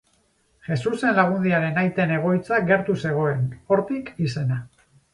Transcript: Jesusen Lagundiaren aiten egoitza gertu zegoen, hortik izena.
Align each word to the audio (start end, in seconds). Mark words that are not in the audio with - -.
Jesusen 0.67 1.13
Lagundiaren 1.19 1.77
aiten 1.83 2.15
egoitza 2.17 2.61
gertu 2.73 2.99
zegoen, 3.05 3.49
hortik 3.75 4.15
izena. 4.29 4.63